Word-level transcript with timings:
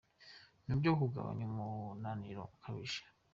Ni 0.63 0.69
uburyo 0.71 0.89
bwo 0.91 0.99
kugabanya 1.07 1.43
umunaniro 1.49 2.41
ukabije. 2.55 3.01